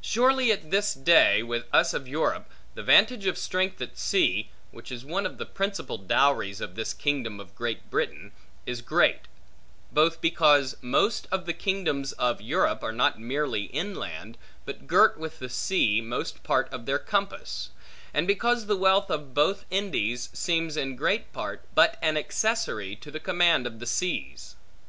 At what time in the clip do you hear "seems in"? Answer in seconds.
20.32-20.94